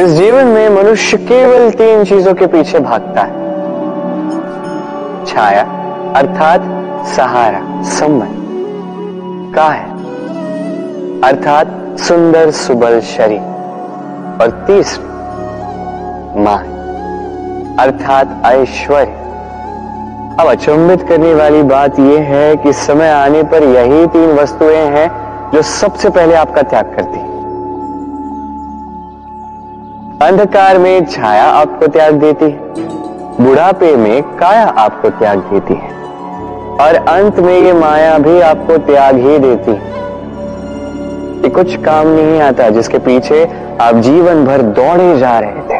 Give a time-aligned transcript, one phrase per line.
[0.00, 3.32] इस जीवन में मनुष्य केवल तीन चीज़ों के पीछे भागता है।
[5.26, 5.62] छाया,
[6.16, 6.60] अर्थात
[7.06, 8.36] सहारा, संबंध।
[9.54, 9.90] का है
[11.20, 13.40] अर्थात सुंदर सुबल शरीर।
[14.42, 15.04] और तीसरी,
[16.42, 16.58] माँ।
[17.78, 19.16] अर्थात ऐश्वर्य।
[20.40, 25.10] अब अचंभित करने वाली बात यह है कि समय आने पर यही तीन वस्तुएँ हैं
[25.54, 27.29] जो सबसे पहले आपका त्याग करती है।
[30.22, 35.88] अंधकार में छाया आपको त्याग देती है। बुढ़ापे में काया आपको त्याग देती है।
[36.80, 39.88] और अंत में ये माया भी आपको त्याग ही देती है।
[41.42, 43.42] ये कुछ काम नहीं आता जिसके पीछे
[43.80, 45.78] आप जीवन भर दौड़े जा रहे थे।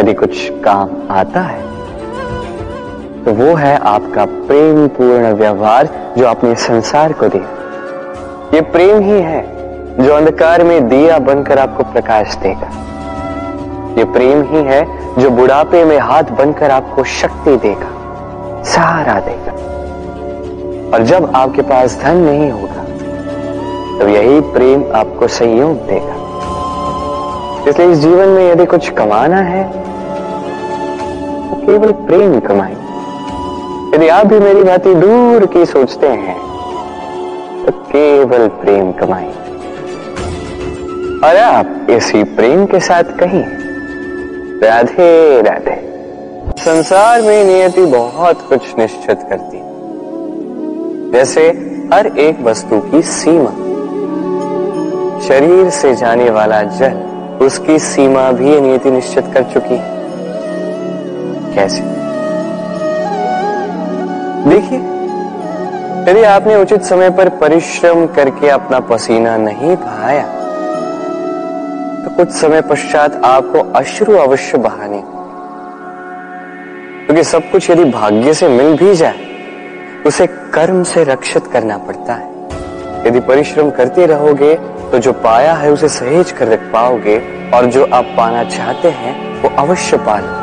[0.00, 1.60] यदि कुछ काम आता है
[3.24, 7.44] तो वो है आपका प्रेम पूर्ण व्यवहार जो अपने संसार को दे
[8.54, 9.51] ये प्रेम ही है।
[9.98, 12.68] जो अंधकार में दिया बनकर आपको प्रकाश देगा।
[13.98, 14.84] ये प्रेम ही है
[15.16, 17.90] जो बुढ़ापे में हाथ बनकर आपको शक्ति देगा,
[18.64, 19.52] सहारा देगा।
[20.90, 22.82] और जब आपके पास धन नहीं होगा,
[23.98, 26.20] तब यही प्रेम आपको संयोग देगा।
[27.70, 29.64] इसलिए इस जीवन में यदि कुछ कमाना है
[31.50, 32.76] तो केवल प्रेम कमाए।
[33.94, 36.40] यदि आप भी मेरी बातें दूर की सोचते हैं
[37.64, 39.32] तो केवल प्रेम कमाएँ।
[41.24, 43.44] और आप इसी प्रेम के साथ कहीं
[44.62, 45.76] राधे राधे।
[46.58, 49.60] संसार में नियति बहुत कुछ निश्चित करती
[51.12, 51.48] जैसे
[51.94, 53.50] हर एक वस्तु की सीमा।
[55.28, 56.98] शरीर से जाने वाला जल,
[57.42, 59.90] उसकी सीमा भी नियति निश्चित कर चुकी है।
[61.54, 61.82] कैसे?
[64.50, 64.78] देखिए
[66.12, 70.41] यदि आपने उचित समय पर परिश्रम करके अपना पसीना नहीं बहाया?
[72.02, 75.02] तो कुछ समय पश्चात आपको अश्रु अवश्य बहाने।
[77.06, 79.20] क्योंकि सब कुछ यदि भाग्य से मिल भी जाए,
[80.06, 84.54] उसे कर्म से रक्षित करना पड़ता है। यदि परिश्रम करते रहोगे
[84.90, 87.16] तो जो पाया है उसे सहेज कर रख पाओगे,
[87.54, 90.40] और जो आप पाना चाहते हैं, वो अवश्य पाना।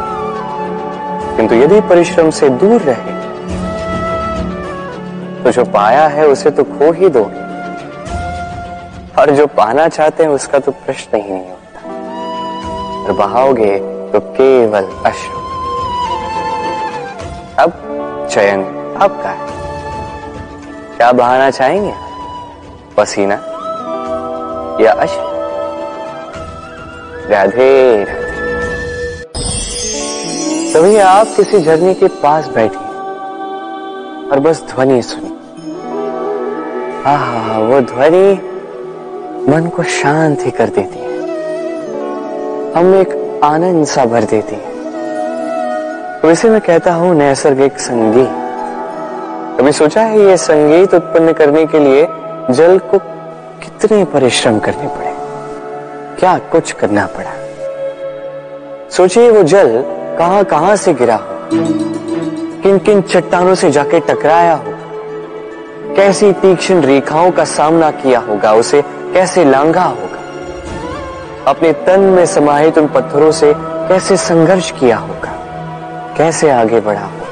[1.35, 3.17] किंतु यदि परिश्रम से दूर रहे
[5.43, 7.47] तो जो पाया है उसे तो खो ही दोगे
[9.21, 11.58] और जो पाना चाहते हैं, उसका तो प्रश्न ही नहीं होता
[13.09, 13.77] और बहाओगे
[14.11, 15.37] तो केवल अश्रु
[17.59, 17.71] अब
[18.31, 18.63] चयन
[19.01, 19.47] आपका है।
[20.97, 21.93] क्या बहाना चाहेंगे?
[22.97, 23.35] पसीना
[24.81, 25.27] या अश्रु
[27.31, 28.05] राधे
[30.73, 32.87] तभी आप किसी झरने के पास बैठे
[34.29, 35.33] और बस ध्वनि सुनी
[37.05, 38.27] आहा, वो ध्वनि
[39.51, 41.08] मन को शांति कर देती है।
[42.79, 48.29] हम एक आनंद सा भर देती है इसे मैं कहता हूँ, नैसर्गिक संगीत
[49.59, 52.07] कभी सोचा है ये संगीत उत्पन्न करने के लिए
[52.53, 52.97] जल को
[53.63, 55.13] कितने परिश्रम करने पड़े?
[56.19, 57.31] क्या कुछ करना पड़ा?
[58.89, 59.83] सोचिए वो जल
[60.19, 61.39] कहाँ कहाँ से गिरा हो?
[62.63, 64.73] किन किन चट्टानों से जाके टकराया हो?
[65.95, 68.53] कैसी तीक्ष्ण रेखाओं का सामना किया होगा?
[68.53, 68.81] उसे
[69.13, 70.08] कैसे लांघा होगा
[71.49, 75.31] अपने तन में समाहित उन पत्थरों से कैसे संघर्ष किया होगा?
[76.17, 77.27] कैसे आगे बढ़ा होगा?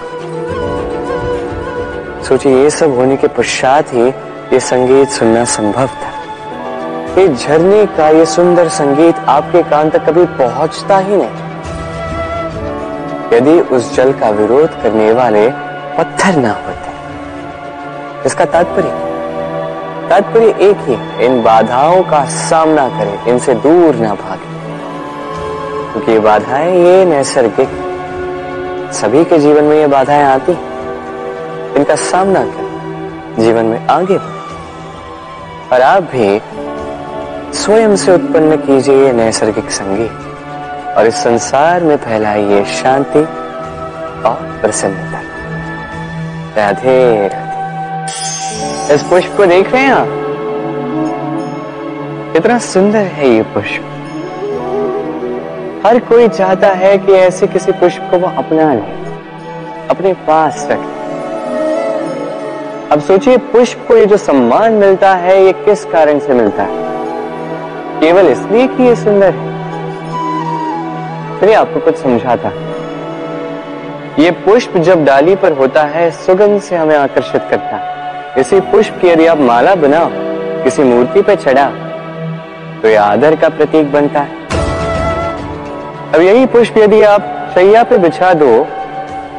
[2.24, 4.08] सोचिए, ये सब होने के पश्चात ही
[4.54, 6.12] ये संगीत सुनना संभव था।
[7.18, 11.38] ये झरने का ये सुंदर संगीत आपके कान तक कभी पहुँचता ही नहीं।
[13.34, 15.50] यदि उस जल का विरोध करने वाले
[15.98, 16.90] पत्थर ना होते,
[18.26, 19.07] इसका तात्पर्य?
[20.10, 24.58] तात्पर्य एक ही, इन बाधाओं का सामना करें, इनसे दूर ना भागे।
[25.92, 27.70] क्योंकि ये बाधाएँ, ये नैसर्गिक,
[28.94, 30.52] सभी के जीवन में ये बाधाएँ आती
[31.76, 36.42] इनका सामना करें, जीवन में आगे बढ़े। और आप भी
[37.58, 43.20] स्वयं से उत्पन्न कीजिए ये नैसर्गिक संगीत, और इस संसार में फैलाइए शांति
[44.30, 45.22] और प्रसन्नता।
[46.62, 47.48] राधे राधे।
[48.94, 50.08] इस पुष्प को देख रहे हैं आप?
[52.34, 53.84] कितना सुंदर है ये पुष्प।
[55.86, 58.82] हर कोई चाहता है कि ऐसे किसी पुष्प को वो अपना ले,
[59.90, 60.98] अपने पास रखे।
[62.92, 66.88] अब सोचिए, पुष्प को ये जो सम्मान मिलता है, ये किस कारण से मिलता है?
[68.00, 69.58] केवल इसलिए कि ये सुंदर है?
[71.42, 72.52] चलिए आपको कुछ समझाता।
[74.20, 77.97] ये पुष्प जब डाली पर होता है, सुगंध से हमें आकर्षित करता है।
[78.38, 80.10] इसी पुष्प की यदि आप माला बनाओ,
[80.64, 81.66] किसी मूर्ति पर चढ़ा
[82.82, 84.36] तो यह आदर का प्रतीक बनता है।
[86.16, 88.52] अब यही पुष्प यदि आप शैया पे बिछा दो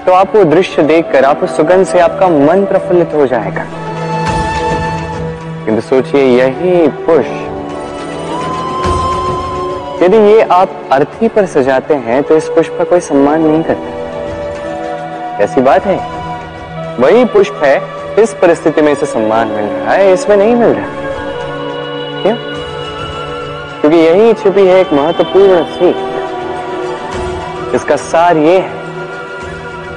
[0.06, 3.65] तो आप वो दृश्य देखकर, आप उस सुगंध से आपका मन प्रफुल्लित हो जाएगा।
[5.65, 7.44] किंतु सोचिए, यही पुष्प,
[10.03, 15.44] यदि ये आप अर्थी पर सजाते हैं तो इस पुष्प का कोई सम्मान नहीं करता।
[15.44, 15.97] ऐसी बात है।
[16.99, 17.79] वही पुष्प है
[18.19, 20.87] इस परिस्थिति में इसे सम्मान मिल रहा है, इसमें नहीं मिल रहा।
[22.23, 22.37] क्यों?
[23.81, 25.97] क्योंकि यही छुपी है एक महत्वपूर्ण सीख।
[27.75, 28.73] इसका सार ये है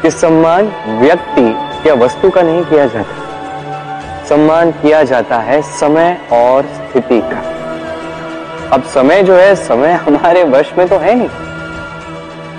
[0.01, 1.55] कि सम्मान व्यक्ति
[1.89, 7.41] या वस्तु का नहीं किया जाता। सम्मान किया जाता है समय और स्थिति का।
[8.73, 11.29] अब समय जो है, समय हमारे वश में तो है नहीं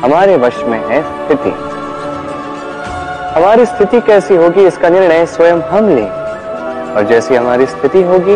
[0.01, 1.72] हमारे वश में है स्थिति।
[3.37, 6.11] हमारी स्थिति कैसी होगी, इसका निर्णय स्वयं हम लें।
[6.93, 8.35] और जैसी हमारी स्थिति होगी,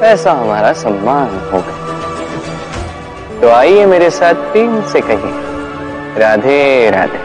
[0.00, 5.32] वैसा हमारा सम्मान होगा। तो आइए मेरे साथ प्रेम से कहिए,
[6.18, 7.24] राधे राधे।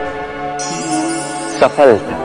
[1.59, 2.17] सफलता।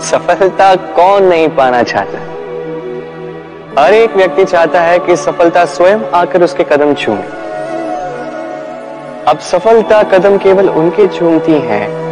[0.00, 2.18] सफलता कौन नहीं पाना चाहता?
[3.82, 7.42] हर एक व्यक्ति चाहता है कि सफलता स्वयं आकर उसके कदम चूमे
[9.28, 12.03] अब सफलता कदम केवल उनके चूमती है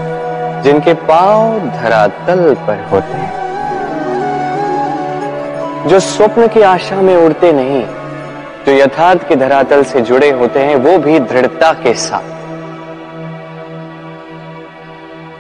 [0.63, 3.33] जिनके पाँव धरातल पर होते हैं।
[5.89, 7.85] जो स्वप्न की आशा में उड़ते नहीं,
[8.67, 12.31] जो यथार्थ के धरातल से जुड़े होते हैं, वो भी दृढ़ता के साथ।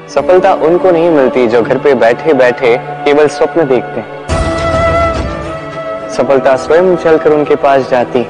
[0.09, 4.11] सफलता उनको नहीं मिलती जो घर पे बैठे बैठे केवल स्वप्न देखते हैं।
[6.11, 8.27] सफलता स्वयं चलकर उनके पास जाती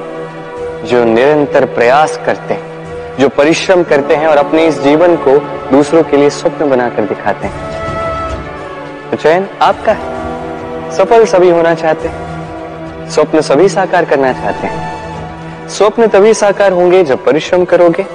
[0.83, 5.37] जो निरंतर प्रयास करते हैं, जो परिश्रम करते हैं और अपने इस जीवन को
[5.73, 12.07] दूसरों के लिए स्वप्न बनाकर दिखाते हैं। तो चयन आपका है। सफल सभी होना चाहते
[12.07, 18.05] हैं। स्वप्न सभी साकार करना चाहते हैं। स्वप्न तभी साकार होंगे जब परिश्रम करोगे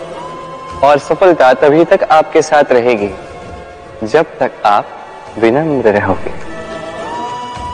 [0.84, 3.10] और सफलता तभी तक आपके साथ रहेगी,
[4.04, 4.88] जब तक आप
[5.38, 6.32] विनम्र रहोगे।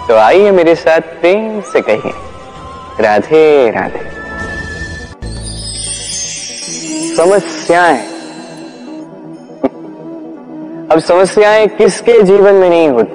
[0.09, 2.13] तो आइए मेरे साथ प्रेम से कहिए,
[3.01, 4.09] राधे राधे।
[7.17, 8.14] समस्याएँ
[10.95, 13.13] अब समस्याएँ किसके जीवन में नहीं होती?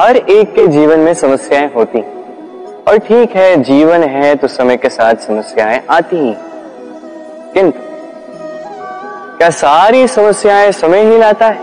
[0.00, 1.98] हर एक के जीवन में समस्याएँ होती।
[2.88, 6.34] और ठीक है, जीवन है तो समय के साथ समस्याएँ आती ही।
[7.54, 7.78] किंतु
[9.38, 11.58] क्या सारी समस्याएँ समय ही लाता है?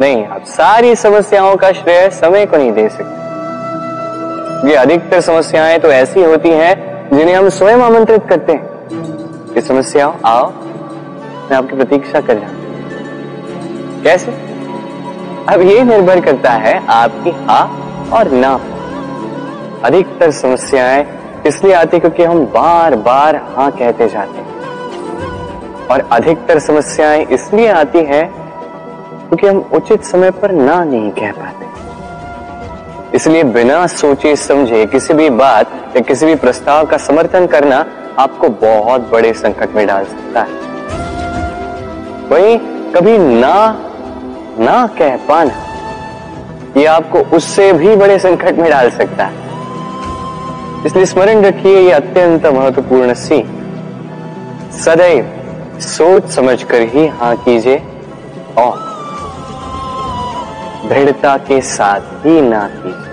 [0.00, 5.88] नहीं, आप सारी समस्याओं का श्रेय समय को नहीं दे सकते। ये अधिकतर समस्याएँ तो
[5.88, 8.76] ऐसी होती हैं जिन्हें हम स्वयं आमंत्रित करते हैं।
[9.54, 10.52] कि समस्याओं आओ।
[11.50, 12.50] मैं आपकी प्रतीक्षा कर। रहा
[14.02, 14.32] कैसे?
[15.48, 17.60] अब ये निर्भर करता है आपकी हा
[18.12, 18.52] और ना।
[19.84, 21.06] अधिकतर समस्याएँ
[21.46, 24.54] इसलिए आती क्योंकि हम बार बार हाँ कहते जाते हैं।
[25.86, 28.26] और अधिकतर समस्याएँ इसलिए आती हैं
[29.28, 35.30] क्योंकि हम उचित समय पर ना नहीं कह पाते। इसलिए बिना सोचे समझे किसी भी
[35.30, 37.84] बात या किसी भी प्रस्ताव का समर्थन करना
[38.18, 40.65] आपको बहुत बड़े संकट में डाल सकता है।
[42.28, 42.58] वहीं
[42.92, 43.56] कभी ना
[44.60, 45.54] ना कह पाना,
[46.76, 49.44] ये आपको उससे भी बड़े संकट में डाल सकता है।
[50.86, 53.42] इसलिए स्मरण रखिए, ये अत्यंत महत्वपूर्ण सी
[54.74, 55.32] सदैव
[55.82, 57.76] सोच समझकर ही हाँ कीजिए,
[58.58, 58.84] और
[60.88, 63.04] दृढ़ता के साथ ही ना कीजिए।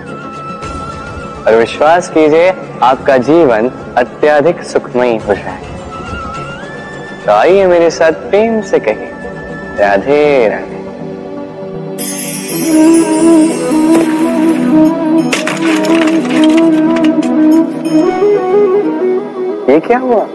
[1.44, 2.48] और विश्वास कीजिए,
[2.82, 5.73] आपका जीवन अत्याधिक सुखमयी हो जाए।
[7.26, 9.10] तो आइए मेरे साथ प्रेम से कहिए,
[9.78, 10.74] राधे राधे।
[19.72, 20.26] ये क्या हुआ?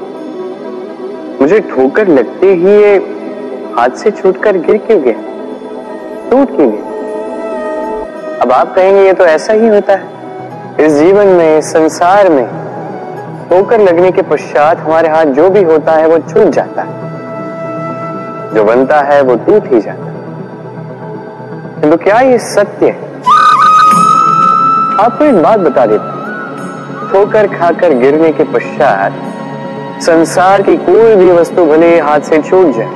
[1.41, 2.95] मुझे ठोकर लगते ही ये
[3.77, 5.13] हाथ से छूटकर गिर क्यों गया?
[6.31, 6.81] टूट क्यों गया?
[8.41, 12.68] अब आप कहेंगे ये तो ऐसा ही होता है। इस जीवन में, इस संसार में
[13.49, 18.63] ठोकर लगने के पश्चात हमारे हाथ जो भी होता है वो छूट जाता है। जो
[18.63, 23.07] बनता है वो टूट ही जाता है। तो क्या ये सत्य है?
[24.99, 26.15] आपको एक बात बता देता
[27.11, 29.13] ठोकर खाकर गिरने के पश्चात
[30.01, 32.89] संसार की कोई भी वस्तु भले हाथ से छूट जाए,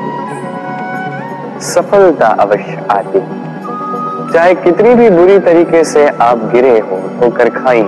[1.63, 7.81] सफलता अवश्य आती है। चाहे कितनी भी बुरी तरीके से आप गिरे हो, ठोकर खाई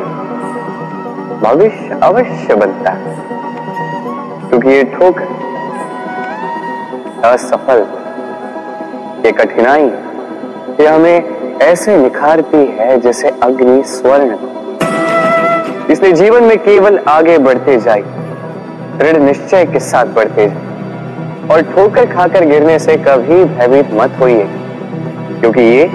[1.42, 3.16] भविष्य अवश्य बनता है।
[4.50, 5.28] क्योंकि ये ठोकर
[7.26, 7.86] असफल,
[9.26, 9.86] ये कठिनाई,
[10.80, 14.36] ये हमें ऐसे निखारती है जैसे अग्नि स्वर्ण
[15.92, 18.02] इसलिए जीवन में केवल आगे बढ़ते जाए
[19.00, 24.48] दृढ़ निश्चय के साथ बढ़ते जाए और ठोकर खाकर गिरने से कभी भयभीत मत होइए,
[25.40, 25.90] क्योंकि ये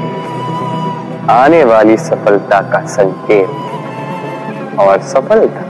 [1.30, 3.49] आने वाली सफलता का संकेत
[4.80, 5.62] और सफलता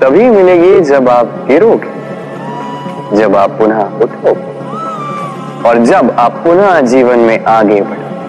[0.00, 4.48] तभी मिलेगी जब आप गिरोगे, जब आप पुनः उठोगे,
[5.68, 8.19] और जब आप पुनः जीवन में आगे बढ़ोगे।